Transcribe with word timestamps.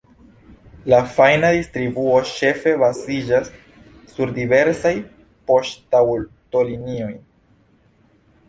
La 0.91 0.99
fajna 1.17 1.51
distribuo 1.55 2.15
ĉefe 2.29 2.73
baziĝas 2.85 3.51
sur 4.15 4.33
diversaj 4.39 4.95
poŝtaŭtolinioj. 5.53 7.13